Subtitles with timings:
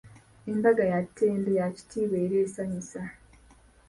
[0.51, 3.01] "Embaga ya ttendo, ya kitiibwa era esanyusa."